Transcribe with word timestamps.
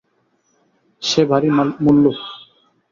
সে 1.01 1.21
ভারী 1.29 1.49
মুল্লুক। 1.83 2.17